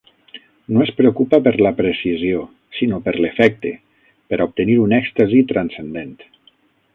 No 0.75 0.79
es 0.85 0.91
preocupa 1.01 1.39
per 1.47 1.51
la 1.65 1.71
precisió, 1.81 2.39
sinó 2.77 2.99
per 3.09 3.13
l'efecte, 3.25 3.75
per 4.33 4.41
a 4.41 4.49
obtenir 4.51 4.79
un 4.87 4.97
èxtasi 5.03 5.45
transcendent. 5.53 6.19